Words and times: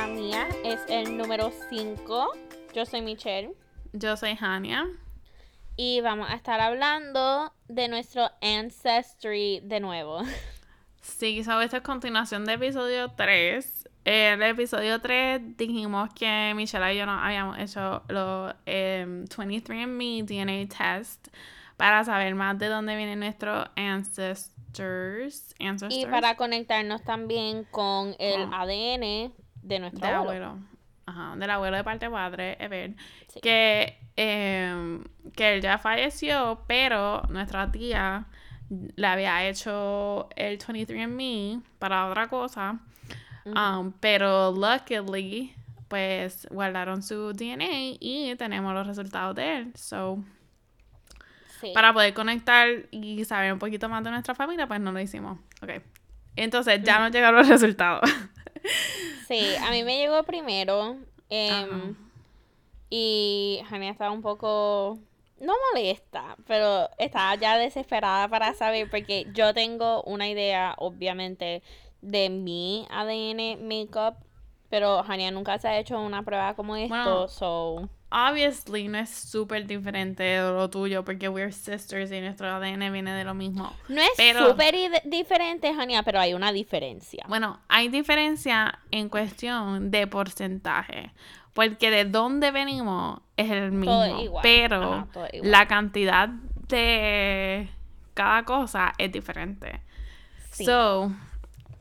mía 0.00 0.48
es 0.64 0.80
el 0.88 1.18
número 1.18 1.52
5. 1.68 2.32
Yo 2.74 2.86
soy 2.86 3.02
Michelle. 3.02 3.52
Yo 3.92 4.16
soy 4.16 4.36
Hania. 4.40 4.88
Y 5.76 6.00
vamos 6.00 6.30
a 6.30 6.34
estar 6.34 6.60
hablando 6.60 7.52
de 7.68 7.88
nuestro 7.88 8.30
Ancestry 8.40 9.60
de 9.62 9.80
nuevo. 9.80 10.22
Sí, 11.04 11.42
so 11.42 11.60
esta 11.60 11.78
es 11.78 11.82
continuación 11.82 12.44
de 12.44 12.52
episodio 12.52 13.10
3. 13.16 13.88
En 14.04 14.40
el 14.40 14.50
episodio 14.50 15.00
3 15.00 15.56
dijimos 15.56 16.10
que 16.14 16.52
Michelle 16.54 16.94
y 16.94 16.98
yo 16.98 17.06
no 17.06 17.18
habíamos 17.18 17.58
hecho 17.58 18.04
los 18.06 18.54
eh, 18.66 19.04
23andMe 19.08 20.24
DNA 20.24 20.68
test 20.68 21.26
para 21.76 22.04
saber 22.04 22.36
más 22.36 22.56
de 22.56 22.68
dónde 22.68 22.94
vienen 22.94 23.18
nuestros 23.18 23.66
ancestors. 23.74 25.56
ancestors. 25.58 25.92
Y 25.92 26.06
para 26.06 26.36
conectarnos 26.36 27.02
también 27.02 27.64
con 27.72 28.14
el 28.20 28.42
ADN 28.52 29.32
de 29.62 29.78
nuestro 29.78 30.06
del 30.06 30.14
abuelo. 30.16 30.46
abuelo. 30.46 30.66
Ajá, 31.06 31.36
del 31.36 31.50
abuelo 31.50 31.76
de 31.76 31.84
parte 31.84 32.06
de 32.06 32.10
padre, 32.12 32.56
Ever. 32.60 32.94
Sí. 33.28 33.40
Que, 33.40 33.98
eh, 34.16 35.00
que 35.34 35.54
él 35.54 35.60
ya 35.62 35.78
falleció, 35.78 36.62
pero 36.68 37.22
nuestra 37.28 37.70
tía 37.72 38.26
le 38.70 39.06
había 39.06 39.44
hecho 39.46 40.28
el 40.36 40.58
23andMe 40.58 41.62
para 41.78 42.06
otra 42.06 42.28
cosa. 42.28 42.78
Um, 43.44 43.92
pero 43.98 44.52
luckily, 44.52 45.52
pues 45.88 46.46
guardaron 46.50 47.02
su 47.02 47.32
DNA 47.32 47.96
y 48.00 48.34
tenemos 48.38 48.72
los 48.72 48.86
resultados 48.86 49.34
de 49.34 49.56
él. 49.58 49.72
So, 49.74 50.22
Sí. 51.60 51.72
para 51.74 51.92
poder 51.92 52.14
conectar 52.14 52.68
y 52.90 53.24
saber 53.24 53.52
un 53.52 53.58
poquito 53.58 53.88
más 53.88 54.02
de 54.02 54.10
nuestra 54.10 54.34
familia, 54.34 54.66
pues 54.66 54.80
no 54.80 54.90
lo 54.92 55.00
hicimos. 55.00 55.38
Ok. 55.62 55.82
Entonces, 56.36 56.80
ya 56.82 56.98
nos 56.98 57.10
llegaron 57.12 57.38
los 57.40 57.48
resultados. 57.48 58.00
Sí, 59.32 59.56
a 59.56 59.70
mí 59.70 59.82
me 59.82 59.96
llegó 59.98 60.22
primero. 60.24 60.96
em, 61.30 61.96
y 62.90 63.62
Jania 63.70 63.90
estaba 63.90 64.10
un 64.10 64.20
poco, 64.20 64.98
no 65.40 65.54
molesta, 65.72 66.36
pero 66.46 66.90
estaba 66.98 67.34
ya 67.36 67.56
desesperada 67.56 68.28
para 68.28 68.52
saber 68.52 68.90
porque 68.90 69.26
yo 69.32 69.54
tengo 69.54 70.02
una 70.02 70.28
idea, 70.28 70.74
obviamente, 70.76 71.62
de 72.02 72.28
mi 72.28 72.86
ADN 72.90 73.56
makeup, 73.62 74.16
pero 74.68 75.02
Jania 75.04 75.30
nunca 75.30 75.58
se 75.58 75.68
ha 75.68 75.78
hecho 75.78 75.98
una 75.98 76.22
prueba 76.22 76.54
como 76.54 76.76
esto, 76.76 77.28
so... 77.28 77.88
Obviously, 78.12 78.88
no 78.88 78.98
es 78.98 79.08
súper 79.10 79.66
diferente 79.66 80.22
de 80.22 80.40
lo 80.42 80.68
tuyo 80.68 81.02
porque 81.04 81.28
we're 81.30 81.50
sisters 81.50 82.12
y 82.12 82.20
nuestro 82.20 82.46
ADN 82.48 82.92
viene 82.92 83.12
de 83.14 83.24
lo 83.24 83.32
mismo. 83.34 83.74
No 83.88 84.02
es 84.02 84.10
Pero- 84.16 84.50
súper 84.50 84.74
diferente, 85.04 85.72
Jania, 85.74 86.02
pero 86.02 86.20
hay 86.20 86.34
una 86.34 86.52
diferencia. 86.52 87.24
Bueno, 87.28 87.58
hay 87.68 87.88
diferencia 87.88 88.78
en 88.90 89.08
cuestión 89.08 89.90
de 89.90 90.06
porcentaje. 90.06 91.10
Porque 91.54 91.90
de 91.90 92.04
dónde 92.06 92.50
venimos 92.50 93.20
es 93.36 93.50
el 93.50 93.72
mismo. 93.72 93.92
Todo 94.06 94.22
igual. 94.22 94.42
Pero 94.42 94.82
Ajá, 94.94 95.06
todo 95.12 95.24
es 95.26 95.34
igual. 95.34 95.50
la 95.50 95.66
cantidad 95.68 96.28
de 96.68 97.68
cada 98.14 98.44
cosa 98.44 98.92
es 98.98 99.12
diferente. 99.12 99.80
Sí. 100.50 100.64
So, 100.64 101.12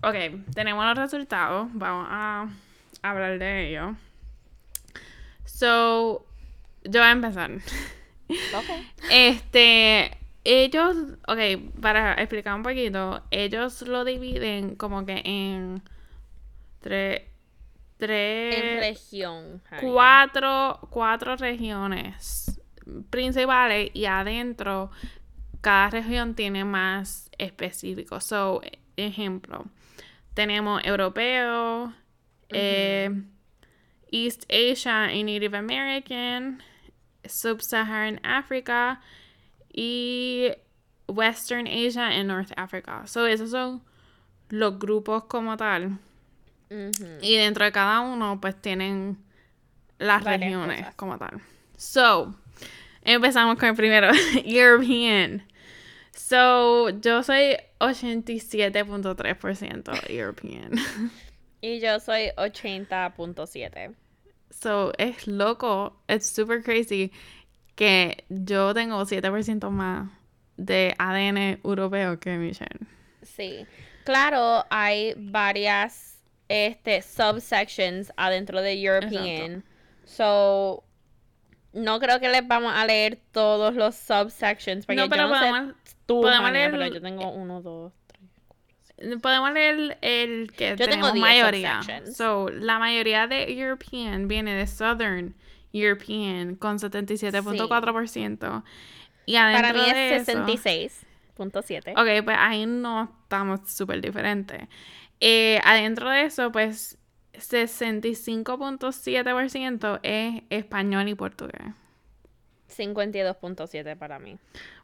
ok, 0.03 0.15
tenemos 0.53 0.85
los 0.85 0.97
resultados. 0.97 1.69
Vamos 1.73 2.07
a 2.09 2.47
hablar 3.01 3.37
de 3.39 3.69
ellos. 3.69 3.95
So, 5.61 6.25
yo 6.83 6.99
voy 6.99 7.01
a 7.01 7.11
empezar. 7.11 7.51
Ok. 8.31 8.69
Este, 9.11 10.17
ellos, 10.45 10.95
ok, 11.27 11.79
para 11.81 12.13
explicar 12.13 12.55
un 12.55 12.63
poquito, 12.63 13.21
ellos 13.29 13.81
lo 13.81 14.05
dividen 14.05 14.75
como 14.75 15.05
que 15.05 15.21
en 15.25 15.83
tres, 16.79 17.23
En 17.23 17.27
tres, 17.97 18.79
región, 18.79 19.61
Jania. 19.69 19.91
cuatro, 19.91 20.79
cuatro 20.89 21.35
regiones 21.35 22.59
principales 23.09 23.91
y 23.93 24.05
adentro 24.05 24.89
cada 25.59 25.89
región 25.89 26.33
tiene 26.33 26.63
más 26.63 27.29
específico. 27.37 28.21
So, 28.21 28.61
ejemplo, 28.95 29.65
tenemos 30.33 30.81
europeo, 30.85 31.93
eh, 32.47 33.11
East 34.11 34.43
Asia 34.49 35.13
y 35.13 35.23
Native 35.23 35.57
American, 35.57 36.61
Sub-Saharan 37.25 38.19
Africa 38.23 39.01
y 39.73 40.49
Western 41.07 41.67
Asia 41.67 42.15
y 42.17 42.23
North 42.23 42.51
Africa. 42.57 43.03
So, 43.07 43.25
esos 43.25 43.49
son 43.51 43.81
los 44.49 44.77
grupos 44.79 45.23
como 45.25 45.55
tal. 45.57 45.97
Y 47.21 47.35
dentro 47.35 47.65
de 47.65 47.71
cada 47.71 47.99
uno, 48.01 48.39
pues 48.39 48.55
tienen 48.61 49.17
las 49.97 50.23
Varias 50.23 50.51
regiones 50.51 50.77
cosas. 50.79 50.95
como 50.95 51.17
tal. 51.17 51.41
So, 51.75 52.35
empezamos 53.03 53.57
con 53.57 53.69
el 53.69 53.75
primero, 53.75 54.09
European. 54.45 55.43
So, 56.13 56.89
yo 56.89 57.23
soy 57.23 57.57
87.3% 57.79 60.09
European. 60.09 60.71
Y 61.63 61.79
yo 61.79 61.99
soy 61.99 62.31
80.7. 62.37 63.93
So, 64.61 64.93
es 64.97 65.27
loco, 65.27 66.01
es 66.07 66.25
super 66.27 66.61
crazy 66.63 67.11
que 67.75 68.25
yo 68.29 68.73
tengo 68.73 69.03
7% 69.05 69.71
más 69.71 70.09
de 70.57 70.93
ADN 70.99 71.59
europeo 71.63 72.19
que 72.19 72.37
Michelle. 72.37 72.85
Sí. 73.23 73.65
Claro, 74.03 74.65
hay 74.69 75.13
varias 75.17 76.19
este 76.47 77.01
subsections 77.01 78.11
adentro 78.17 78.61
de 78.61 78.73
European. 78.81 79.63
So 80.03 80.83
no 81.73 81.99
creo 81.99 82.19
que 82.19 82.27
les 82.29 82.45
vamos 82.47 82.73
a 82.75 82.85
leer 82.85 83.17
todos 83.31 83.73
los 83.75 83.95
subsections 83.95 84.85
porque 84.85 85.01
No, 85.01 85.09
pero 85.09 85.23
yo 85.23 85.29
no 85.29 85.39
podemos, 85.39 85.75
sé 85.85 85.95
tú, 86.05 86.21
podemos 86.21 86.51
leer- 86.51 86.71
pero 86.71 86.87
yo 86.87 87.01
tengo 87.01 87.31
uno, 87.31 87.61
dos. 87.61 87.93
Podemos 89.21 89.51
leer 89.53 89.97
el 90.01 90.51
que 90.51 90.71
Yo 90.71 90.87
tengo 90.87 91.11
tenemos 91.11 91.13
10 91.13 91.21
mayoría. 91.21 91.81
So, 92.13 92.49
la 92.49 92.79
mayoría 92.79 93.27
de 93.27 93.51
European 93.51 94.27
viene 94.27 94.53
de 94.53 94.67
Southern 94.67 95.35
European 95.73 96.55
con 96.55 96.79
77.4%. 96.79 98.63
Y 99.25 99.35
adentro 99.35 99.61
Para 99.67 99.73
mí 99.73 99.89
es 99.89 100.27
eso- 100.27 100.45
66.7. 100.45 101.93
Ok, 101.95 102.23
pues 102.25 102.37
ahí 102.39 102.65
no 102.65 103.15
estamos 103.23 103.61
súper 103.71 104.01
diferentes. 104.01 104.67
Eh, 105.19 105.59
adentro 105.63 106.09
de 106.09 106.23
eso, 106.23 106.51
pues 106.51 106.97
65.7% 107.33 109.99
es 110.03 110.43
español 110.49 111.07
y 111.07 111.15
portugués. 111.15 111.73
52.7 112.69 113.95
para 113.97 114.19
mí. 114.19 114.37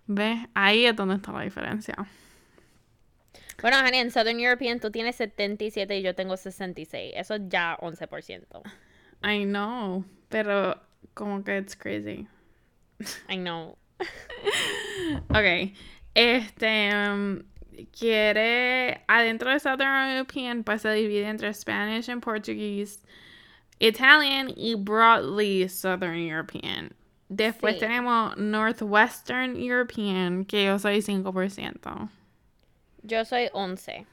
¿Ves? 0.05 0.39
Ahí 0.53 0.85
es 0.85 0.95
donde 0.95 1.15
está 1.15 1.31
la 1.31 1.41
diferencia. 1.41 1.95
Bueno, 3.61 3.77
Jania, 3.77 4.01
en 4.01 4.11
Southern 4.11 4.39
European 4.39 4.79
tú 4.79 4.91
tienes 4.91 5.15
77 5.15 5.97
y 5.97 6.01
yo 6.03 6.13
tengo 6.15 6.37
66. 6.37 7.13
Eso 7.15 7.35
es 7.35 7.41
ya 7.47 7.77
11%. 7.81 8.61
I 9.23 9.45
know, 9.45 10.05
pero 10.29 10.79
como 11.15 11.43
que 11.43 11.57
it's 11.57 11.75
crazy. 11.75 12.27
I 13.29 13.37
know. 13.37 13.77
Ok, 15.29 15.73
este, 16.13 16.89
um, 16.93 17.43
quiere, 17.97 19.03
adentro 19.07 19.51
de 19.51 19.59
Southern 19.59 20.11
European, 20.17 20.63
pues 20.63 20.81
se 20.81 20.91
divide 20.91 21.27
entre 21.27 21.53
Spanish 21.53 22.09
and 22.09 22.21
Portuguese, 22.21 22.99
Italian 23.79 24.51
y 24.55 24.75
broadly 24.75 25.67
Southern 25.69 26.17
European. 26.17 26.93
Después 27.29 27.75
Sí. 27.75 27.79
tenemos 27.81 28.35
Northwestern 28.37 29.55
European, 29.55 30.45
que 30.45 30.65
yo 30.65 30.79
soy 30.79 31.01
5%. 31.01 32.09
Yo 33.07 33.23
soy 33.25 33.49
11. 33.53 34.05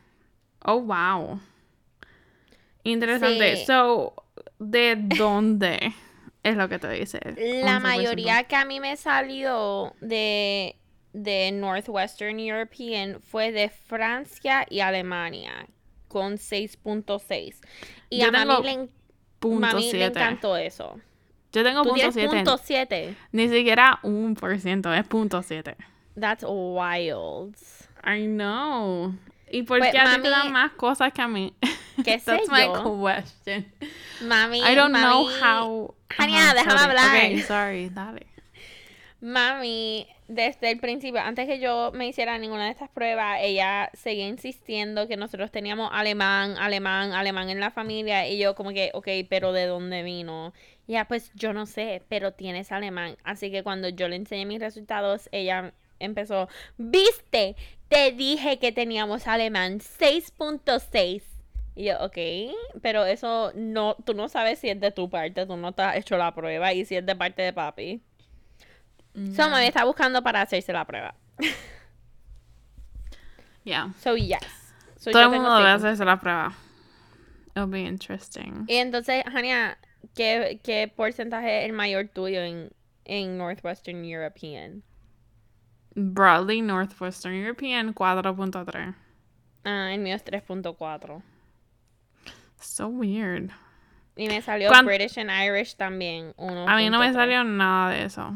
Oh, 0.64 0.80
wow. 0.80 1.40
Interesante. 2.84 3.56
Sí. 3.56 3.64
So, 3.66 4.14
¿de 4.58 4.96
dónde 4.96 5.92
es 6.42 6.56
lo 6.56 6.68
que 6.68 6.78
te 6.78 6.88
dice? 6.90 7.20
La 7.62 7.80
11%. 7.80 7.80
mayoría 7.80 8.44
que 8.44 8.56
a 8.56 8.64
mí 8.64 8.80
me 8.80 8.96
salió 8.96 9.94
de, 10.00 10.76
de 11.12 11.50
Northwestern 11.52 12.38
European 12.38 13.20
fue 13.20 13.52
de 13.52 13.68
Francia 13.68 14.66
y 14.68 14.80
Alemania 14.80 15.66
con 16.08 16.34
6.6. 16.34 17.56
Y 18.10 18.20
Yo 18.20 18.28
a 18.28 18.30
mami 18.30 18.62
le, 18.62 18.88
mami 19.42 19.82
le 19.84 19.90
siete. 19.90 20.06
encantó 20.06 20.56
eso. 20.56 21.00
Yo 21.52 21.62
tengo 21.64 21.82
Tú 21.82 21.90
punto 21.90 22.12
7. 22.12 22.28
punto 22.28 22.58
7. 22.58 23.16
Ni 23.32 23.48
siquiera 23.48 23.98
un 24.02 24.34
por 24.34 24.58
ciento, 24.58 24.92
es 24.92 25.04
punto 25.06 25.42
siete. 25.42 25.76
That's 26.18 26.44
wild. 26.46 27.56
I 28.06 28.26
know. 28.26 29.14
¿Y 29.50 29.62
por 29.62 29.78
Pues, 29.78 29.92
qué 29.92 29.98
a 29.98 30.16
ti 30.16 30.22
te 30.22 30.30
dan 30.30 30.50
más 30.52 30.72
cosas 30.72 31.12
que 31.12 31.22
a 31.22 31.28
mí? 31.28 31.54
¿Qué 32.04 32.18
sé 32.18 32.32
That's 32.32 32.48
my 32.50 32.64
yo? 32.64 33.00
question. 33.02 33.66
Mami, 34.22 34.58
I 34.60 34.74
don't 34.74 34.92
know 34.92 35.26
mami- 35.28 35.40
how. 35.42 35.94
Jania, 36.16 36.54
déjame 36.54 36.78
sorry. 36.78 36.84
hablar. 36.90 37.16
Okay, 37.16 37.40
sorry, 37.42 37.88
dale. 37.90 38.26
Mami, 39.20 40.06
desde 40.28 40.70
el 40.70 40.78
principio, 40.80 41.20
antes 41.20 41.46
que 41.46 41.58
yo 41.58 41.92
me 41.94 42.06
hiciera 42.06 42.36
ninguna 42.36 42.66
de 42.66 42.70
estas 42.72 42.90
pruebas, 42.90 43.38
ella 43.40 43.90
seguía 43.94 44.26
insistiendo 44.26 45.08
que 45.08 45.16
nosotros 45.16 45.50
teníamos 45.50 45.88
alemán, 45.92 46.56
alemán, 46.58 47.12
alemán 47.12 47.48
en 47.48 47.58
la 47.60 47.70
familia. 47.70 48.28
Y 48.28 48.38
yo 48.38 48.54
como 48.54 48.70
que, 48.70 48.90
ok, 48.92 49.08
pero 49.30 49.52
¿de 49.52 49.66
dónde 49.66 50.02
vino? 50.02 50.52
Ya, 50.86 51.06
pues 51.06 51.30
yo 51.34 51.52
no 51.54 51.64
sé, 51.64 52.02
pero 52.08 52.32
tienes 52.32 52.70
alemán. 52.70 53.16
Así 53.24 53.50
que 53.50 53.62
cuando 53.62 53.88
yo 53.88 54.08
le 54.08 54.16
enseñé 54.16 54.44
mis 54.44 54.60
resultados, 54.60 55.28
ella 55.32 55.72
empezó, 55.98 56.48
viste, 56.76 57.56
te 57.88 58.12
dije 58.12 58.58
que 58.58 58.72
teníamos 58.72 59.26
alemán 59.26 59.80
6.6. 59.80 61.22
Y 61.76 61.84
yo, 61.86 61.98
ok, 62.00 62.16
pero 62.82 63.04
eso 63.04 63.52
no, 63.54 63.96
tú 64.04 64.14
no 64.14 64.28
sabes 64.28 64.60
si 64.60 64.68
es 64.70 64.80
de 64.80 64.92
tu 64.92 65.10
parte, 65.10 65.44
tú 65.46 65.56
no 65.56 65.72
te 65.72 65.82
has 65.82 65.96
hecho 65.96 66.16
la 66.16 66.34
prueba 66.34 66.72
y 66.72 66.84
si 66.84 66.96
es 66.96 67.04
de 67.04 67.16
parte 67.16 67.42
de 67.42 67.52
papi. 67.52 68.00
So, 69.34 69.48
mami 69.48 69.66
está 69.66 69.84
buscando 69.84 70.22
para 70.22 70.42
hacerse 70.42 70.72
la 70.72 70.84
prueba. 70.84 71.14
Yeah. 73.64 73.94
So, 73.98 74.14
yes. 74.14 74.42
So, 74.98 75.10
Todo 75.10 75.22
el 75.22 75.30
mundo 75.30 75.56
debe 75.56 75.70
hacerse 75.70 76.04
la 76.04 76.20
prueba. 76.20 76.54
It'll 77.56 77.66
be 77.66 77.80
interesting. 77.80 78.66
Y 78.68 78.76
entonces, 78.76 79.24
Hania, 79.26 79.78
¿qué, 80.14 80.60
¿qué 80.62 80.92
porcentaje 80.94 81.60
es 81.60 81.66
el 81.66 81.72
mayor 81.72 82.08
tuyo 82.08 82.42
en, 82.42 82.70
en 83.04 83.38
Northwestern 83.38 84.04
European? 84.04 84.82
Broadly 85.96 86.60
Northwestern 86.60 87.34
European 87.34 87.94
4.3. 87.94 88.94
Ah, 89.64 89.92
el 89.92 90.00
mío 90.00 90.14
es 90.16 90.24
3.4. 90.24 91.22
So 92.60 92.88
weird. 92.88 93.50
Y 94.16 94.26
me 94.28 94.40
salió 94.42 94.70
Cuan- 94.70 94.86
British 94.86 95.18
and 95.18 95.30
Irish 95.30 95.76
también. 95.76 96.34
A 96.38 96.76
mí 96.76 96.88
no 96.90 96.98
me 96.98 97.08
1.3. 97.10 97.14
salió 97.14 97.44
nada 97.44 97.90
de 97.90 98.04
eso. 98.04 98.32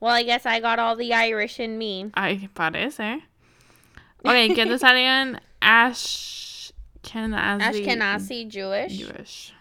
Well, 0.00 0.14
I 0.14 0.24
guess 0.24 0.44
I 0.46 0.60
got 0.60 0.78
all 0.78 0.96
the 0.96 1.12
Irish 1.14 1.58
in 1.60 1.78
me. 1.78 2.10
Ay, 2.14 2.48
parece. 2.54 3.22
Ok, 4.22 4.54
¿qué 4.54 4.66
te 4.66 4.78
salió 4.78 5.06
en 5.06 5.40
Ashkenazi? 5.60 7.62
Ashkenazi 7.64 8.48
Jewish, 8.50 8.98
Jewish. 8.98 9.54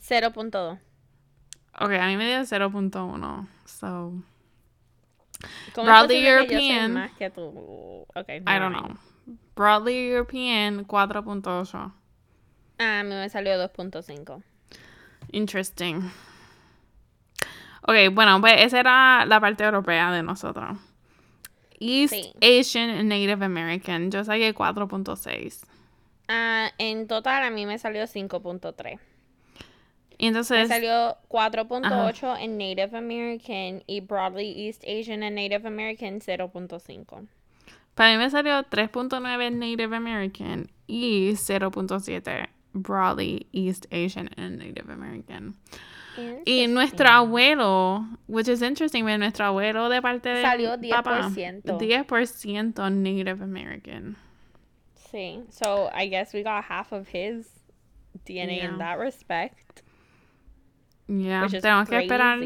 0.2. 0.00 0.78
Ok, 1.80 1.90
a 1.92 2.06
mí 2.08 2.16
me 2.16 2.26
dio 2.26 2.44
0.1. 2.44 3.46
So, 3.64 3.86
¿Cómo 3.86 4.24
Broadly 5.74 6.26
European. 6.26 6.92
más 6.94 7.12
que 7.12 7.30
tú? 7.30 8.06
Okay, 8.14 8.38
I 8.38 8.58
don't 8.58 8.72
mind. 8.74 8.86
know. 8.86 8.96
Broadly 9.54 10.08
European 10.10 10.84
4.8. 10.86 11.92
Ah, 12.78 13.02
me 13.04 13.28
salió 13.28 13.52
2.5. 13.56 14.42
Interesting. 15.32 16.10
Ok, 17.82 17.94
bueno, 18.12 18.40
pues 18.40 18.54
esa 18.58 18.80
era 18.80 19.24
la 19.26 19.40
parte 19.40 19.64
europea 19.64 20.12
de 20.12 20.22
nosotros. 20.22 20.78
East 21.80 22.14
Sí. 22.14 22.32
Asian 22.60 22.90
and 22.90 23.08
Native 23.08 23.44
American. 23.44 24.10
Yo 24.10 24.22
saqué 24.24 24.54
4.6. 24.54 25.64
Ah, 26.28 26.70
en 26.78 27.08
total 27.08 27.42
a 27.42 27.50
mí 27.50 27.66
me 27.66 27.78
salió 27.78 28.06
5.3. 28.06 29.00
Y 30.22 30.26
Me 30.26 30.28
entonces, 30.28 30.68
salió 30.68 31.16
4.8 31.30 32.36
en 32.40 32.56
Native 32.56 32.96
American 32.96 33.82
y 33.88 33.98
Broadly 33.98 34.68
East 34.68 34.84
Asian 34.86 35.24
and 35.24 35.34
Native 35.34 35.66
American 35.66 36.20
0.5. 36.20 37.26
para 37.96 38.12
mí 38.12 38.18
me 38.18 38.30
salió 38.30 38.62
3.9 38.62 39.50
Native 39.52 39.96
American 39.96 40.70
y 40.86 41.32
0.7 41.32 42.46
Broadly 42.72 43.48
East 43.52 43.86
Asian 43.90 44.30
and 44.36 44.58
Native 44.58 44.92
American. 44.92 45.56
Y 46.46 46.66
nuestro 46.68 47.08
abuelo, 47.08 48.06
which 48.28 48.46
is 48.46 48.62
interesting, 48.62 49.04
but 49.04 49.18
nuestro 49.18 49.46
abuelo 49.46 49.88
de 49.88 50.00
parte 50.00 50.28
de 50.28 50.42
Salió 50.42 50.78
papá, 50.88 51.30
10%. 51.34 51.64
10% 51.64 52.92
Native 52.92 53.42
American. 53.42 54.16
Sí, 55.10 55.42
so 55.50 55.90
I 55.92 56.06
guess 56.06 56.32
we 56.32 56.44
got 56.44 56.62
half 56.64 56.92
of 56.92 57.08
his 57.08 57.48
DNA 58.24 58.58
Yeah. 58.58 58.68
in 58.68 58.78
that 58.78 58.98
respect. 59.00 59.82
Yeah, 61.08 61.46
is 61.46 61.60
tenemos 61.60 61.88
que 61.88 61.98
esperar 61.98 62.38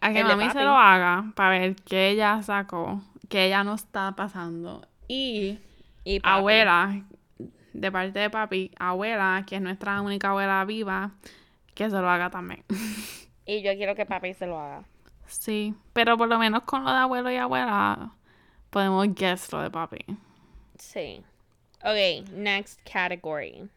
a 0.00 0.12
que 0.12 0.24
mami 0.24 0.50
se 0.50 0.62
lo 0.62 0.76
haga 0.76 1.32
para 1.34 1.58
ver 1.58 1.76
qué 1.76 2.10
ella 2.10 2.42
sacó, 2.42 3.02
que 3.28 3.46
ella 3.46 3.64
no 3.64 3.74
está 3.74 4.14
pasando. 4.16 4.86
Y 5.08 5.58
Y 6.04 6.20
abuela, 6.22 7.02
de 7.72 7.92
parte 7.92 8.18
de 8.18 8.30
papi, 8.30 8.70
abuela, 8.78 9.44
que 9.46 9.56
es 9.56 9.62
nuestra 9.62 10.00
única 10.00 10.30
abuela 10.30 10.64
viva, 10.64 11.12
que 11.74 11.90
se 11.90 12.00
lo 12.00 12.08
haga 12.08 12.30
también. 12.30 12.64
Y 13.46 13.62
yo 13.62 13.74
quiero 13.74 13.96
que 13.96 14.06
papi 14.06 14.32
se 14.34 14.46
lo 14.46 14.60
haga. 14.60 14.84
Sí, 15.26 15.74
pero 15.92 16.16
por 16.16 16.28
lo 16.28 16.38
menos 16.38 16.62
con 16.62 16.84
lo 16.84 16.90
de 16.92 16.98
abuelo 16.98 17.30
y 17.32 17.36
abuela 17.36 18.12
podemos 18.70 19.12
guess 19.14 19.50
lo 19.52 19.60
de 19.62 19.70
papi. 19.70 20.04
Sí. 20.78 21.24
Okay, 21.82 22.22
next 22.30 22.80
category. 22.84 23.68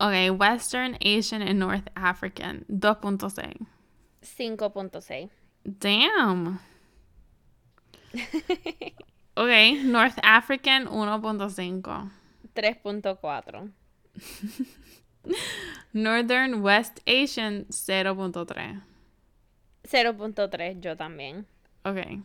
Ok, 0.00 0.30
Western 0.38 0.96
Asian 1.02 1.42
and 1.42 1.58
North 1.58 1.88
African, 1.94 2.64
2.6. 2.70 3.66
5.6. 4.22 5.30
Damn. 5.78 6.58
Ok, 9.36 9.82
North 9.84 10.18
African, 10.22 10.86
1.5. 10.86 12.10
3.4. 12.54 13.70
Northern 15.94 16.62
West 16.62 17.00
Asian, 17.06 17.64
0.3. 17.70 18.82
0.3 19.86 20.84
yo 20.84 20.94
también. 20.96 21.44
Ok. 21.84 22.20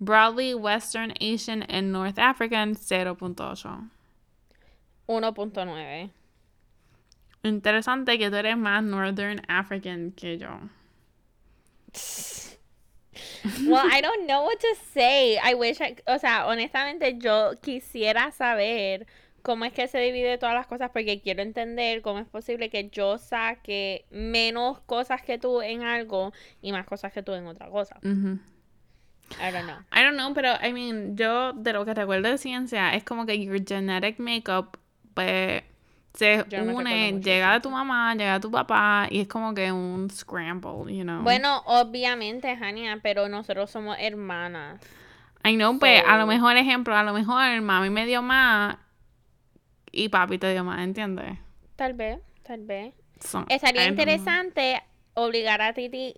Broadly 0.00 0.54
Western 0.54 1.12
Asian 1.20 1.62
and 1.62 1.92
North 1.92 2.18
African, 2.18 2.74
0.8. 2.74 3.90
1.9. 5.08 6.10
Interesante 7.48 8.18
que 8.18 8.30
tú 8.30 8.36
eres 8.36 8.56
más 8.56 8.82
Northern 8.82 9.42
African 9.48 10.12
que 10.12 10.38
yo. 10.38 10.48
Well, 13.66 13.86
I 13.90 14.00
don't 14.00 14.26
know 14.26 14.44
what 14.44 14.58
to 14.60 14.74
say. 14.92 15.38
I 15.38 15.54
wish 15.54 15.80
I, 15.80 15.96
o 16.06 16.18
sea, 16.18 16.46
honestamente 16.46 17.16
yo 17.18 17.52
quisiera 17.62 18.30
saber 18.32 19.06
cómo 19.42 19.64
es 19.64 19.72
que 19.72 19.86
se 19.86 19.98
divide 19.98 20.38
todas 20.38 20.54
las 20.54 20.66
cosas 20.66 20.90
porque 20.90 21.20
quiero 21.20 21.42
entender 21.42 22.02
cómo 22.02 22.18
es 22.18 22.26
posible 22.26 22.68
que 22.68 22.88
yo 22.90 23.18
saque 23.18 24.04
menos 24.10 24.80
cosas 24.80 25.22
que 25.22 25.38
tú 25.38 25.62
en 25.62 25.82
algo 25.82 26.32
y 26.60 26.72
más 26.72 26.84
cosas 26.86 27.12
que 27.12 27.22
tú 27.22 27.32
en 27.34 27.46
otra 27.46 27.68
cosa. 27.68 27.98
I 28.02 29.52
don't 29.52 29.66
know. 29.66 29.78
I 29.92 30.02
don't 30.02 30.16
know, 30.16 30.34
pero 30.34 30.54
I 30.62 30.72
mean, 30.72 31.16
yo 31.16 31.52
de 31.52 31.72
lo 31.72 31.84
que 31.84 31.94
recuerdo 31.94 32.28
de 32.28 32.38
ciencia 32.38 32.94
es 32.94 33.04
como 33.04 33.26
que 33.26 33.38
your 33.38 33.64
genetic 33.64 34.18
makeup 34.18 34.78
pues 35.14 35.62
se 36.16 36.44
Yo 36.48 36.62
une, 36.62 37.20
llega 37.22 37.52
de 37.52 37.60
tu 37.60 37.70
mamá, 37.70 38.14
llega 38.14 38.34
de 38.34 38.40
tu 38.40 38.50
papá 38.50 39.06
y 39.10 39.20
es 39.20 39.28
como 39.28 39.54
que 39.54 39.70
un 39.70 40.08
scramble, 40.10 40.94
you 40.96 41.04
know. 41.04 41.22
Bueno, 41.22 41.62
obviamente, 41.66 42.48
Hania, 42.48 42.98
pero 43.02 43.28
nosotros 43.28 43.70
somos 43.70 43.96
hermanas. 44.00 44.80
I 45.44 45.54
know, 45.54 45.78
pues 45.78 46.02
a 46.06 46.16
lo 46.16 46.22
so- 46.22 46.26
mejor 46.26 46.56
ejemplo, 46.56 46.96
a 46.96 47.02
lo 47.02 47.12
mejor 47.12 47.60
mami 47.60 47.90
me 47.90 48.06
dio 48.06 48.22
más 48.22 48.76
y 49.92 50.08
papi 50.08 50.38
te 50.38 50.52
dio 50.52 50.64
más, 50.64 50.80
¿entiendes? 50.80 51.38
Tal 51.76 51.92
vez, 51.92 52.18
tal 52.42 52.62
vez. 52.62 52.94
So, 53.20 53.44
Estaría 53.48 53.86
interesante 53.86 54.82
obligar 55.14 55.62
a 55.62 55.72
Titi, 55.72 56.14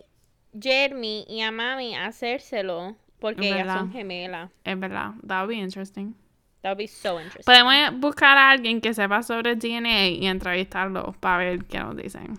Jeremy 0.59 1.25
y 1.29 1.43
a 1.43 1.51
Mami 1.53 1.95
a 1.95 2.07
hacérselo 2.07 2.97
porque 3.21 3.53
ellas 3.53 3.67
son 3.73 3.93
gemelas. 3.93 4.51
Es 4.65 4.79
verdad, 4.79 5.13
that 5.27 5.41
would 5.43 5.49
be 5.49 5.57
interesting. 5.57 6.15
That 6.63 6.71
would 6.71 6.79
be 6.79 6.87
so 6.87 7.19
interesting. 7.19 7.45
Podemos 7.45 8.01
buscar 8.01 8.37
a 8.37 8.51
alguien 8.51 8.81
que 8.81 8.93
sepa 8.93 9.23
sobre 9.23 9.55
DNA 9.55 10.09
y 10.09 10.27
entrevistarlo 10.27 11.15
para 11.21 11.39
ver 11.39 11.65
qué 11.67 11.79
nos 11.79 11.97
dicen. 11.97 12.39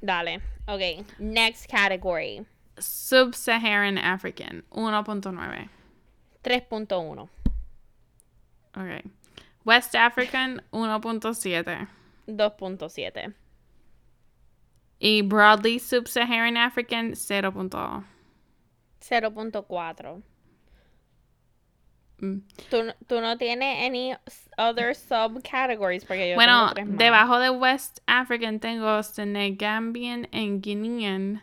Dale. 0.00 0.40
Ok. 0.68 1.04
Next 1.18 1.66
category. 1.68 2.46
Sub-Saharan 2.78 3.98
African, 3.98 4.62
1.9. 4.70 5.68
3.1. 6.44 7.28
Ok. 8.76 9.04
West 9.64 9.94
African, 9.96 10.62
1.7. 10.72 11.88
2.7. 12.28 13.34
Y 15.00 15.22
Broadly 15.22 15.78
Sub-Saharan 15.78 16.56
African, 16.56 17.12
0.2. 17.12 18.04
0.4. 19.00 20.22
Mm. 22.20 22.38
¿Tú, 22.70 22.92
tú 23.06 23.20
no 23.20 23.38
tienes 23.38 23.86
any 23.86 24.14
other 24.56 24.94
subcategories 24.94 26.04
porque 26.04 26.28
yo 26.28 26.34
Bueno, 26.34 26.72
tengo 26.74 26.88
tres 26.88 26.98
debajo 26.98 27.38
de 27.38 27.50
West 27.50 28.00
African 28.06 28.58
tengo 28.58 29.02
Senegambian 29.02 30.26
and 30.32 30.62
Guinean, 30.62 31.42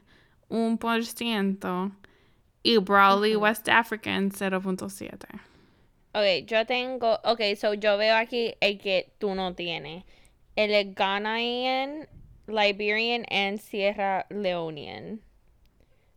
1%. 0.49 1.91
Y 2.63 2.77
Broadly 2.77 3.35
West 3.35 3.69
African, 3.69 4.31
0.7. 4.31 5.19
Ok, 6.13 6.47
yo 6.47 6.65
tengo. 6.65 7.19
Ok, 7.23 7.55
so 7.55 7.73
yo 7.73 7.97
veo 7.97 8.15
aquí 8.15 8.55
el 8.59 8.79
que 8.79 9.11
tú 9.19 9.35
no 9.35 9.53
tienes. 9.53 10.03
El 10.55 10.93
Ghanaian, 10.95 12.07
Liberian, 12.47 13.25
and 13.29 13.59
Sierra 13.59 14.25
Leonean. 14.31 15.19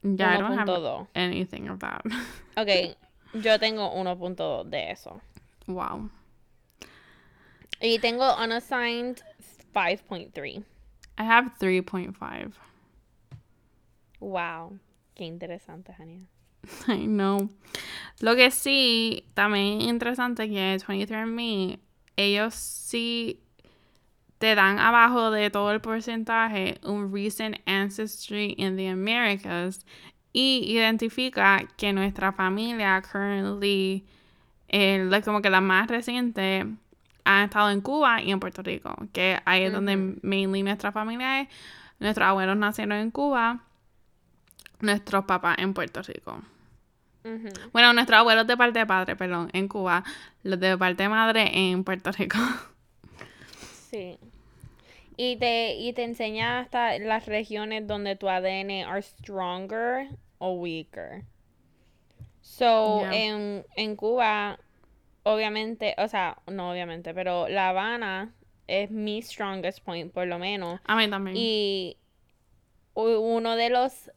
Yeah, 0.02 0.34
I 0.34 0.36
don't 0.38 0.56
have 0.56 0.68
1.2. 0.68 1.08
anything 1.14 1.68
of 1.68 1.80
that. 1.80 2.02
Ok, 2.56 2.96
yo 3.34 3.58
tengo 3.58 3.94
1.2 3.94 4.64
de 4.64 4.90
eso. 4.90 5.20
wow. 5.66 6.10
Y 7.80 7.98
tengo 8.00 8.24
unassigned 8.42 9.22
5.3. 9.72 10.64
I 11.18 11.24
have 11.24 11.52
3.5. 11.60 12.52
Wow. 14.20 14.78
Qué 15.14 15.24
interesante, 15.24 15.92
Jania. 15.92 16.26
I 16.88 17.06
know. 17.06 17.48
Lo 18.20 18.34
que 18.34 18.50
sí, 18.50 19.24
también 19.34 19.80
interesante 19.82 20.48
que 20.48 20.76
23andMe, 20.76 21.78
ellos 22.16 22.54
sí 22.54 23.40
te 24.38 24.54
dan 24.54 24.78
abajo 24.78 25.30
de 25.30 25.50
todo 25.50 25.72
el 25.72 25.80
porcentaje 25.80 26.78
un 26.84 27.12
recent 27.12 27.56
ancestry 27.66 28.54
in 28.56 28.76
the 28.76 28.88
Americas 28.88 29.84
y 30.40 30.70
identifica 30.70 31.66
que 31.76 31.92
nuestra 31.92 32.30
familia 32.30 33.02
currently, 33.02 34.04
eh, 34.68 35.20
como 35.24 35.42
que 35.42 35.50
la 35.50 35.60
más 35.60 35.88
reciente, 35.88 36.64
ha 37.24 37.42
estado 37.42 37.70
en 37.70 37.80
Cuba 37.80 38.22
y 38.22 38.30
en 38.30 38.38
Puerto 38.38 38.62
Rico, 38.62 38.94
que 39.12 39.40
ahí 39.44 39.64
es 39.64 39.72
donde 39.72 39.96
mainly 40.22 40.62
nuestra 40.62 40.92
familia 40.92 41.40
es. 41.40 41.48
Nuestros 41.98 42.24
abuelos 42.24 42.56
nacieron 42.56 42.98
en 42.98 43.10
Cuba, 43.10 43.64
nuestros 44.78 45.24
papás 45.24 45.56
en 45.58 45.74
Puerto 45.74 46.02
Rico. 46.02 46.40
Bueno, 47.72 47.92
nuestros 47.92 48.20
abuelos 48.20 48.46
de 48.46 48.56
parte 48.56 48.78
de 48.78 48.86
padre, 48.86 49.16
perdón, 49.16 49.50
en 49.52 49.66
Cuba, 49.66 50.04
los 50.44 50.60
de 50.60 50.78
parte 50.78 51.02
de 51.02 51.08
madre 51.08 51.50
en 51.52 51.82
Puerto 51.82 52.12
Rico. 52.12 52.38
Sí. 53.90 54.18
Y 55.16 55.36
te, 55.38 55.76
y 55.76 55.94
te 55.94 56.04
enseña 56.04 56.60
hasta 56.60 56.98
las 56.98 57.24
regiones 57.24 57.86
donde 57.86 58.16
tu 58.16 58.28
ADN 58.28 58.84
are 58.86 59.00
stronger 59.00 60.10
o 60.38 60.52
weaker. 60.52 61.24
So, 62.40 63.00
Yeah. 63.00 63.14
en, 63.14 63.66
en 63.76 63.96
Cuba, 63.96 64.58
obviamente, 65.22 65.94
o 65.98 66.08
sea, 66.08 66.38
no 66.46 66.70
obviamente, 66.70 67.12
pero 67.14 67.48
La 67.48 67.68
Habana 67.70 68.32
es 68.66 68.90
mi 68.90 69.20
strongest 69.22 69.80
point, 69.84 70.12
por 70.12 70.26
lo 70.26 70.38
menos. 70.38 70.80
A 70.84 70.96
mí 70.96 71.08
también. 71.08 71.36
Y 71.36 71.96
uno 72.94 73.54
de 73.56 73.70
los, 73.70 74.10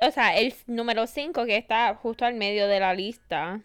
o 0.00 0.10
sea, 0.10 0.36
el 0.36 0.54
número 0.66 1.06
5 1.06 1.44
que 1.46 1.56
está 1.56 1.94
justo 1.94 2.24
al 2.24 2.34
medio 2.34 2.66
de 2.66 2.80
la 2.80 2.92
lista 2.94 3.60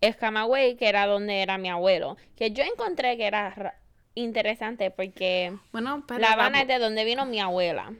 es 0.00 0.16
Camagüey, 0.16 0.76
que 0.76 0.88
era 0.88 1.06
donde 1.06 1.42
era 1.42 1.58
mi 1.58 1.68
abuelo. 1.68 2.16
Que 2.36 2.52
yo 2.52 2.62
encontré 2.62 3.16
que 3.16 3.26
era 3.26 3.50
ra- 3.50 3.74
interesante 4.14 4.90
porque 4.90 5.56
bueno, 5.72 6.04
La 6.18 6.32
Habana 6.32 6.62
es 6.62 6.68
de 6.68 6.78
donde 6.78 7.04
vino 7.04 7.26
mi 7.26 7.40
abuela. 7.40 7.92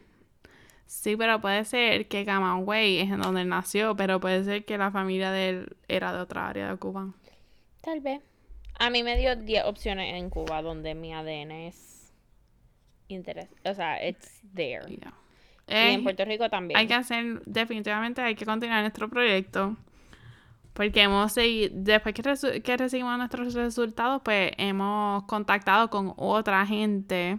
Sí, 0.90 1.16
pero 1.16 1.40
puede 1.40 1.64
ser 1.64 2.08
que 2.08 2.24
Camagüey 2.24 2.98
es 2.98 3.10
en 3.10 3.20
donde 3.20 3.42
él 3.42 3.48
nació, 3.48 3.96
pero 3.96 4.20
puede 4.20 4.44
ser 4.44 4.64
que 4.64 4.76
la 4.76 4.90
familia 4.90 5.30
de 5.30 5.48
él 5.50 5.76
era 5.88 6.12
de 6.12 6.20
otra 6.20 6.48
área 6.48 6.70
de 6.70 6.76
Cuba. 6.78 7.14
Tal 7.82 8.00
vez. 8.00 8.20
A 8.78 8.90
mí 8.90 9.02
me 9.02 9.16
dio 9.16 9.36
10 9.36 9.64
opciones 9.66 10.14
en 10.14 10.30
Cuba 10.30 10.62
donde 10.62 10.94
mi 10.94 11.12
ADN 11.14 11.50
es 11.52 12.12
interesante. 13.08 13.70
O 13.70 13.74
sea, 13.74 14.04
it's 14.06 14.42
there. 14.54 14.86
Yeah. 14.88 15.14
Y 15.68 15.72
Eh, 15.74 15.92
en 15.94 16.02
Puerto 16.02 16.24
Rico 16.24 16.48
también. 16.50 16.78
hay 16.78 16.86
que 16.86 16.94
hacer, 16.94 17.42
definitivamente 17.44 18.20
hay 18.22 18.34
que 18.34 18.44
continuar 18.46 18.80
nuestro 18.82 19.08
proyecto. 19.08 19.76
Porque 20.72 21.02
hemos 21.02 21.32
seguido, 21.32 21.70
después 21.74 22.14
que, 22.14 22.62
que 22.62 22.76
recibimos 22.76 23.16
nuestros 23.18 23.54
resultados, 23.54 24.22
pues 24.24 24.52
hemos 24.56 25.24
contactado 25.24 25.90
con 25.90 26.14
otra 26.16 26.64
gente, 26.66 27.38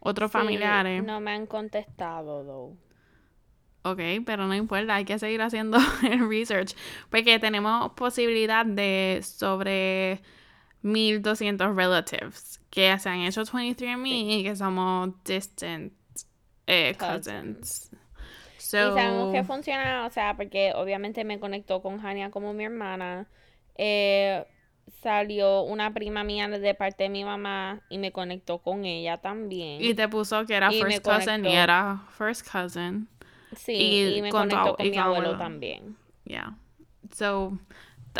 otros 0.00 0.30
Sí, 0.32 0.32
familiares. 0.32 1.04
No 1.04 1.20
me 1.20 1.32
han 1.32 1.46
contestado, 1.46 2.44
though. 2.44 2.78
Ok, 3.82 4.00
pero 4.26 4.46
no 4.46 4.54
importa, 4.54 4.96
hay 4.96 5.04
que 5.04 5.18
seguir 5.18 5.40
haciendo 5.40 5.78
el 6.02 6.28
research. 6.28 6.74
Porque 7.10 7.38
tenemos 7.38 7.92
posibilidad 7.92 8.66
de 8.66 9.20
sobre 9.24 10.20
1200 10.82 11.74
relatives 11.76 12.60
que 12.70 12.98
se 12.98 13.08
han 13.08 13.20
hecho 13.20 13.44
23andMe 13.44 14.40
y 14.40 14.44
que 14.44 14.56
somos 14.56 15.10
distant 15.24 15.92
eh, 16.66 16.96
cousins. 16.98 17.90
So, 18.58 18.78
Y 18.78 18.92
sabemos 18.92 19.30
que 19.30 19.44
funciona, 19.44 20.06
o 20.06 20.10
sea, 20.10 20.36
porque 20.36 20.72
obviamente 20.74 21.24
me 21.24 21.40
conectó 21.40 21.82
con 21.82 22.00
Jania 22.00 22.30
como 22.30 22.52
mi 22.54 22.64
hermana. 22.64 23.28
Eh, 23.76 24.44
salió 25.02 25.62
una 25.62 25.92
prima 25.94 26.24
mía 26.24 26.48
de 26.48 26.74
parte 26.74 27.04
de 27.04 27.08
mi 27.10 27.24
mamá 27.24 27.80
y 27.88 27.98
me 27.98 28.12
conectó 28.12 28.58
con 28.58 28.84
ella 28.84 29.18
también. 29.18 29.82
y 29.82 29.94
te 29.94 30.08
puso 30.08 30.44
que 30.46 30.54
era 30.54 30.72
y 30.72 30.80
first 30.82 31.02
cousin 31.04 31.44
y 31.44 31.54
era 31.54 32.02
first 32.16 32.46
cousin. 32.50 33.08
sí, 33.56 33.72
y 33.72 34.18
y, 34.18 34.22
me 34.22 34.30
con 34.30 34.48
conectó 34.48 34.76
con 34.76 34.86
y 34.86 34.90
mi 34.90 34.98
abuelo 34.98 35.28
abuelo. 35.28 35.38
también. 35.38 35.96
Yeah. 36.24 36.56
So, 37.14 37.58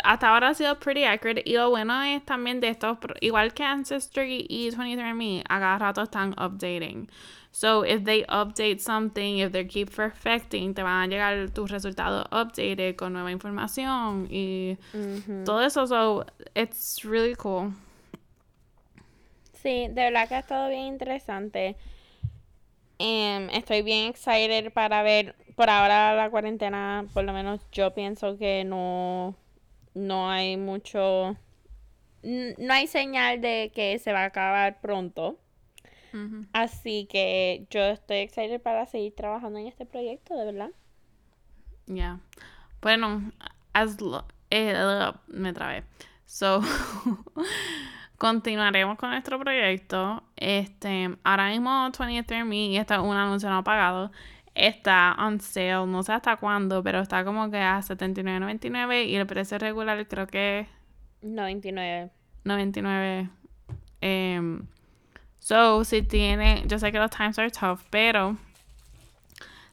hasta 0.03 0.29
ahora 0.29 0.49
ha 0.49 0.53
sido 0.53 0.79
pretty 0.79 1.03
accurate. 1.03 1.43
Y 1.45 1.53
lo 1.53 1.69
bueno 1.69 2.01
es 2.03 2.23
también 2.25 2.59
de 2.59 2.69
estos, 2.69 2.97
igual 3.21 3.53
que 3.53 3.63
Ancestry 3.63 4.45
y 4.49 4.69
23andMe, 4.71 5.43
a 5.47 5.59
cada 5.59 5.77
rato 5.77 6.01
están 6.03 6.33
updating. 6.33 7.09
So, 7.51 7.83
if 7.83 8.03
they 8.03 8.25
update 8.29 8.79
something, 8.79 9.39
if 9.39 9.51
they 9.51 9.65
keep 9.65 9.89
perfecting, 9.89 10.73
te 10.75 10.83
van 10.83 11.03
a 11.03 11.07
llegar 11.07 11.49
tus 11.49 11.71
resultados 11.71 12.25
updated 12.31 12.95
con 12.95 13.13
nueva 13.13 13.31
información 13.31 14.27
y 14.29 14.77
todo 15.45 15.61
eso. 15.61 15.87
So, 15.87 16.25
it's 16.55 17.03
really 17.03 17.35
cool. 17.35 17.73
Sí, 19.61 19.87
de 19.89 20.03
verdad 20.03 20.29
que 20.29 20.35
ha 20.35 20.39
estado 20.39 20.69
bien 20.69 20.85
interesante. 20.85 21.75
Em, 22.99 23.49
estoy 23.49 23.81
bien 23.81 24.09
excited 24.09 24.71
para 24.71 25.01
ver, 25.03 25.35
por 25.55 25.69
ahora 25.69 26.13
la 26.15 26.29
cuarentena, 26.29 27.05
por 27.13 27.23
lo 27.23 27.33
menos 27.33 27.61
yo 27.71 27.93
pienso 27.93 28.37
que 28.37 28.63
no, 28.63 29.35
no 29.99 30.29
hay 30.29 30.57
mucho, 30.57 31.35
no 32.23 32.73
hay 32.73 32.87
señal 32.87 33.41
de 33.41 33.71
que 33.73 33.99
se 33.99 34.13
va 34.13 34.21
a 34.21 34.25
acabar 34.25 34.81
pronto. 34.81 35.39
Así 36.53 37.05
que 37.05 37.67
yo 37.69 37.81
estoy 37.81 38.17
excited 38.17 38.59
para 38.59 38.87
seguir 38.87 39.13
trabajando 39.13 39.59
en 39.59 39.67
este 39.67 39.85
proyecto, 39.85 40.35
de 40.35 40.45
verdad. 40.45 40.71
Yeah. 41.85 42.19
Bueno, 42.81 43.31
eh, 44.49 45.11
me 45.27 45.53
trabé. 45.53 45.83
So, 46.25 46.61
continuaremos 48.17 48.97
con 48.97 49.11
nuestro 49.11 49.39
proyecto. 49.39 50.23
Este, 50.35 51.15
ahora 51.23 51.49
mismo 51.49 51.69
23andMe, 51.91 52.69
y 52.69 52.77
esto 52.77 52.93
es 52.95 52.99
un 52.99 53.15
anuncio 53.15 53.49
no 53.49 53.63
pagado, 53.63 54.11
está 54.67 55.15
on 55.19 55.39
sale, 55.39 55.85
no 55.87 56.03
sé 56.03 56.13
hasta 56.13 56.37
cuándo, 56.37 56.83
pero 56.83 56.99
está 56.99 57.23
como 57.23 57.49
que 57.49 57.57
a 57.57 57.79
$79.99 57.79 59.07
y 59.07 59.15
el 59.15 59.25
precio 59.25 59.57
regular 59.57 60.07
creo 60.07 60.27
que 60.27 60.67
99. 61.21 62.11
99. 62.43 63.29
Em, 64.01 64.65
so, 65.39 65.83
si 65.83 66.01
tiene, 66.01 66.63
yo 66.67 66.79
sé 66.79 66.91
que 66.91 66.99
los 66.99 67.11
times 67.11 67.37
are 67.39 67.51
tough, 67.51 67.81
pero 67.89 68.37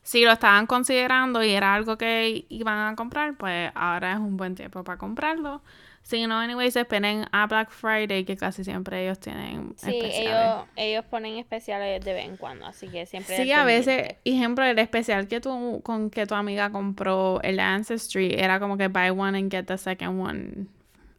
si 0.02 0.24
lo 0.24 0.32
estaban 0.32 0.66
considerando 0.66 1.42
y 1.42 1.50
era 1.50 1.74
algo 1.74 1.98
que 1.98 2.46
iban 2.48 2.92
a 2.92 2.96
comprar, 2.96 3.36
pues 3.36 3.70
ahora 3.74 4.12
es 4.12 4.18
un 4.18 4.36
buen 4.36 4.54
tiempo 4.54 4.84
para 4.84 4.98
comprarlo. 4.98 5.62
Si 6.06 6.24
no, 6.28 6.38
anyways, 6.38 6.76
esperen 6.76 7.26
a 7.32 7.48
Black 7.48 7.70
Friday, 7.70 8.24
que 8.24 8.36
casi 8.36 8.62
siempre 8.62 9.02
ellos 9.02 9.18
tienen 9.18 9.74
Sí, 9.76 9.88
especiales. 9.98 10.28
ellos, 10.28 10.64
ellos 10.76 11.04
ponen 11.06 11.36
especiales 11.38 12.04
de 12.04 12.12
vez 12.14 12.26
en 12.26 12.36
cuando, 12.36 12.64
así 12.64 12.86
que 12.86 13.06
siempre 13.06 13.36
Sí, 13.42 13.50
a 13.50 13.64
veces, 13.64 14.14
ejemplo, 14.24 14.64
el 14.64 14.78
especial 14.78 15.26
que 15.26 15.40
tu, 15.40 15.80
con 15.82 16.10
que 16.10 16.24
tu 16.24 16.36
amiga 16.36 16.70
compró, 16.70 17.40
el 17.42 17.58
Ancestry, 17.58 18.36
era 18.38 18.60
como 18.60 18.76
que 18.78 18.86
buy 18.86 19.10
one 19.10 19.36
and 19.36 19.50
get 19.50 19.64
the 19.66 19.76
second 19.76 20.20
one. 20.20 20.66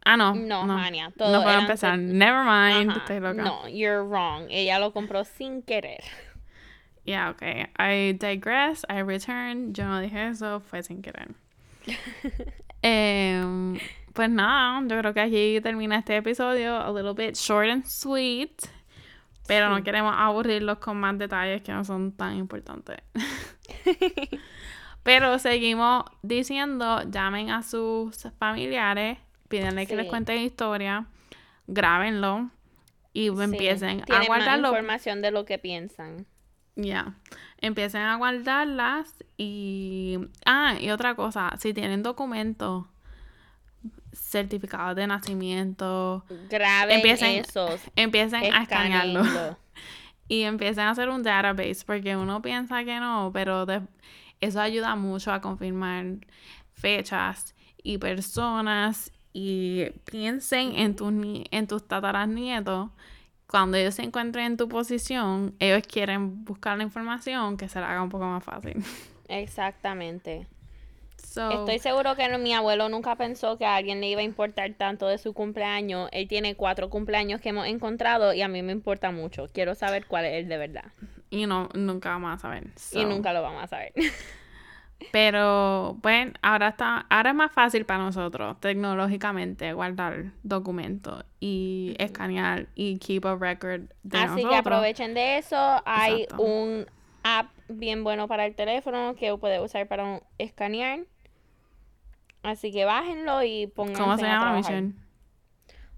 Ah, 0.06 0.16
no. 0.16 0.34
No, 0.34 0.64
no. 0.66 0.72
Mania, 0.78 1.08
No 1.08 1.12
todo 1.18 1.42
puedo 1.42 1.50
eran 1.50 1.60
empezar. 1.64 1.98
Never 1.98 2.44
mind. 2.44 2.90
Ajá, 2.90 3.00
estoy 3.00 3.20
loca. 3.20 3.42
No, 3.42 3.68
you're 3.68 4.02
wrong. 4.02 4.46
Ella 4.48 4.78
lo 4.78 4.94
compró 4.94 5.22
sin 5.26 5.60
querer. 5.60 6.02
Yeah, 7.04 7.28
okay. 7.28 7.66
I 7.78 8.12
digress. 8.18 8.86
I 8.88 9.00
return. 9.02 9.74
Yo 9.74 9.84
no 9.84 10.00
dije 10.00 10.28
eso, 10.30 10.60
fue 10.60 10.82
sin 10.82 11.02
querer. 11.02 11.34
Em, 12.82 13.78
pues 14.18 14.30
nada, 14.30 14.80
yo 14.88 14.98
creo 14.98 15.14
que 15.14 15.20
aquí 15.20 15.60
termina 15.62 15.96
este 15.96 16.16
episodio. 16.16 16.74
A 16.76 16.90
little 16.92 17.12
bit 17.14 17.36
short 17.36 17.68
and 17.70 17.84
sweet. 17.86 18.50
Pero 19.46 19.68
no 19.68 19.76
Sí. 19.76 19.84
queremos 19.84 20.12
aburrirlos 20.16 20.78
con 20.78 20.96
más 20.98 21.16
detalles 21.16 21.62
que 21.62 21.70
no 21.72 21.84
son 21.84 22.10
tan 22.10 22.34
importantes. 22.36 22.98
Pero 25.04 25.38
seguimos 25.38 26.04
diciendo, 26.22 27.02
llamen 27.08 27.50
a 27.50 27.62
sus 27.62 28.28
familiares, 28.40 29.18
pídenle 29.48 29.86
que 29.86 29.94
les 29.94 30.06
Sí. 30.06 30.10
cuenten 30.10 30.38
historia, 30.42 31.06
grábenlo 31.68 32.50
y 33.12 33.28
Sí, 33.30 33.34
empiecen 33.40 34.00
a 34.00 34.04
tienen 34.04 34.18
más 34.22 34.26
guardarlo 34.26 34.68
información 34.70 35.22
de 35.22 35.30
lo 35.30 35.44
que 35.44 35.58
piensan. 35.58 36.26
ya. 36.74 37.14
Empiecen 37.60 38.02
a 38.02 38.16
guardarlas 38.16 39.14
y... 39.36 40.18
Ah, 40.44 40.74
y 40.80 40.90
otra 40.90 41.14
cosa. 41.14 41.52
Si 41.58 41.72
tienen 41.72 42.02
documentos, 42.02 42.84
certificados 44.12 44.96
de 44.96 45.06
nacimiento, 45.06 46.24
Graben 46.48 46.96
Empiecen 46.96 47.44
esos. 47.44 47.80
empiecen 47.96 48.52
a 48.52 48.62
escanearlo. 48.62 49.22
Y 50.30 50.42
empiecen 50.42 50.84
a 50.84 50.90
hacer 50.90 51.08
un 51.08 51.22
database. 51.22 51.84
Porque 51.86 52.14
uno 52.14 52.42
piensa 52.42 52.84
que 52.84 53.00
no, 53.00 53.30
pero 53.32 53.64
de- 53.64 53.80
Eso 54.40 54.60
ayuda 54.60 54.94
mucho 54.94 55.32
a 55.32 55.40
confirmar 55.40 56.04
fechas 56.74 57.54
y 57.82 57.96
personas 57.96 59.10
y 59.32 59.86
piensen 60.04 60.74
en 60.76 60.94
tus, 60.96 61.12
en 61.50 61.66
tus 61.66 61.88
tataranietos. 61.88 62.90
Cuando 63.46 63.78
ellos 63.78 63.94
se 63.94 64.02
encuentren 64.02 64.44
en 64.44 64.56
tu 64.58 64.68
posición, 64.68 65.54
ellos 65.58 65.82
quieren 65.90 66.44
buscar 66.44 66.76
la 66.76 66.84
información 66.84 67.56
que 67.56 67.68
se 67.70 67.80
la 67.80 67.90
haga 67.90 68.02
un 68.02 68.10
poco 68.10 68.26
más 68.26 68.44
fácil. 68.44 68.84
Exactamente. 69.28 70.46
Estoy 71.26 71.78
seguro 71.78 72.16
que 72.16 72.38
mi 72.38 72.52
abuelo 72.54 72.88
nunca 72.88 73.16
pensó 73.16 73.58
que 73.58 73.66
a 73.66 73.76
alguien 73.76 74.00
le 74.00 74.08
iba 74.08 74.20
a 74.20 74.24
importar 74.24 74.72
tanto 74.74 75.06
de 75.06 75.18
su 75.18 75.34
cumpleaños. 75.34 76.08
Él 76.12 76.26
tiene 76.26 76.54
cuatro 76.54 76.90
cumpleaños 76.90 77.40
que 77.40 77.50
hemos 77.50 77.66
encontrado 77.66 78.32
y 78.34 78.42
a 78.42 78.48
mí 78.48 78.62
me 78.62 78.72
importa 78.72 79.10
mucho. 79.10 79.46
Quiero 79.52 79.74
saber 79.74 80.06
cuál 80.06 80.24
es 80.24 80.34
el 80.34 80.48
de 80.48 80.58
verdad. 80.58 80.84
Y 81.30 81.46
no, 81.46 81.68
nunca 81.74 82.10
vamos 82.10 82.34
a 82.34 82.38
saber. 82.38 82.64
Y 82.92 83.04
nunca 83.04 83.32
lo 83.32 83.42
vamos 83.42 83.62
a 83.62 83.66
saber. 83.66 83.92
Pero, 85.12 85.96
bueno, 86.02 86.32
ahora 86.42 86.68
está, 86.68 87.06
ahora 87.08 87.30
es 87.30 87.36
más 87.36 87.52
fácil 87.52 87.84
para 87.84 88.02
nosotros 88.02 88.58
tecnológicamente 88.60 89.72
guardar 89.72 90.32
documentos 90.42 91.24
y 91.38 91.94
escanear 91.98 92.66
y 92.74 92.98
keep 92.98 93.24
a 93.24 93.36
record 93.36 93.82
de 94.02 94.18
Así 94.18 94.44
que 94.44 94.56
aprovechen 94.56 95.14
de 95.14 95.38
eso. 95.38 95.56
Hay 95.84 96.26
un 96.36 96.86
app 97.22 97.46
bien 97.68 98.04
bueno 98.04 98.28
para 98.28 98.46
el 98.46 98.54
teléfono 98.54 99.14
que 99.14 99.36
puede 99.36 99.60
usar 99.60 99.86
para 99.88 100.22
escanear. 100.38 101.00
Así 102.42 102.72
que 102.72 102.84
bájenlo 102.84 103.42
y 103.42 103.66
pongan. 103.66 103.94
¿Cómo 103.94 104.16
se 104.16 104.24
llama, 104.24 104.54
Michelle? 104.54 104.92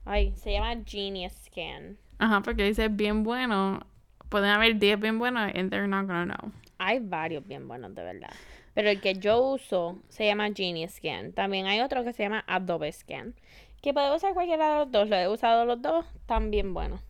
Ay, 0.05 0.33
se 0.37 0.53
llama 0.53 0.75
Genius 0.85 1.33
Scan. 1.45 1.99
Ajá, 2.19 2.41
porque 2.41 2.65
dice 2.65 2.89
bien 2.89 3.23
bueno. 3.23 3.81
Pueden 4.29 4.51
haber 4.51 4.79
10 4.79 5.01
bien 5.01 5.19
buenos 5.19 5.51
and 5.55 5.71
they're 5.71 5.89
not 5.89 6.07
gonna 6.07 6.35
know. 6.35 6.53
Hay 6.79 7.01
varios 7.01 7.47
bien 7.47 7.67
buenos, 7.69 7.95
de 7.95 8.03
verdad. 8.03 8.31
Pero 8.75 8.89
el 8.89 9.01
que 9.01 9.15
yo 9.15 9.41
uso 9.43 9.99
se 10.09 10.27
llama 10.27 10.49
Genius 10.55 10.93
Scan. 10.93 11.33
También 11.33 11.67
hay 11.67 11.81
otro 11.81 12.05
que 12.05 12.13
se 12.13 12.23
llama 12.23 12.45
Adobe 12.47 12.93
Scan. 12.93 13.35
Que 13.83 13.93
puede 13.93 14.15
usar 14.15 14.35
cualquiera 14.35 14.71
de 14.73 14.79
los 14.81 14.91
dos. 14.93 15.09
Lo 15.09 15.17
he 15.17 15.29
usado 15.29 15.65
los 15.65 15.83
dos. 15.83 16.07
También 16.27 16.73
bueno. 16.73 17.01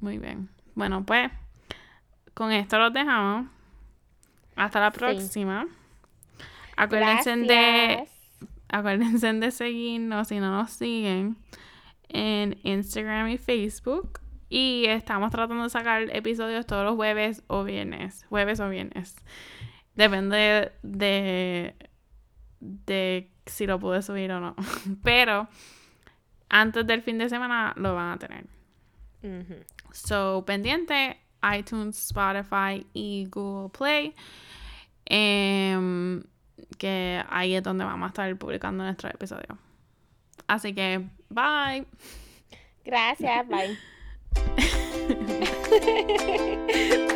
Muy 0.00 0.18
bien. 0.18 0.48
Bueno, 0.74 1.04
pues 1.06 1.30
con 2.34 2.52
esto 2.52 2.78
los 2.78 2.92
dejamos. 2.92 3.46
Hasta 4.56 4.80
la 4.80 4.90
próxima. 4.90 5.66
Acuérdense 6.76 7.36
de 7.36 8.08
acuérdense 8.68 9.32
de 9.32 9.50
seguirnos 9.50 10.28
si 10.28 10.40
no 10.40 10.50
nos 10.50 10.70
siguen 10.70 11.36
en 12.08 12.58
Instagram 12.62 13.28
y 13.28 13.38
Facebook. 13.38 14.20
Y 14.48 14.84
estamos 14.86 15.30
tratando 15.30 15.64
de 15.64 15.70
sacar 15.70 16.02
episodios 16.14 16.66
todos 16.66 16.84
los 16.84 16.94
jueves 16.94 17.42
o 17.48 17.64
viernes. 17.64 18.24
Jueves 18.28 18.60
o 18.60 18.68
viernes. 18.68 19.16
Depende 19.94 20.72
de, 20.82 21.74
de 22.60 23.30
si 23.46 23.66
lo 23.66 23.80
pude 23.80 24.02
subir 24.02 24.30
o 24.32 24.40
no. 24.40 24.54
Pero 25.02 25.48
antes 26.48 26.86
del 26.86 27.02
fin 27.02 27.18
de 27.18 27.28
semana 27.28 27.74
lo 27.76 27.94
van 27.94 28.12
a 28.12 28.18
tener. 28.18 28.46
So, 29.90 30.44
pendiente 30.46 31.18
iTunes, 31.56 31.98
Spotify 31.98 32.86
y 32.92 33.26
Google 33.30 33.70
Play. 33.70 34.14
Em, 35.06 36.22
que 36.78 37.22
ahí 37.28 37.54
es 37.54 37.62
donde 37.62 37.84
vamos 37.84 38.06
a 38.06 38.08
estar 38.08 38.36
publicando 38.36 38.84
nuestro 38.84 39.08
episodio. 39.08 39.58
Así 40.46 40.74
que, 40.74 41.08
bye. 41.28 41.86
Gracias, 42.84 43.46
bye. 43.48 43.76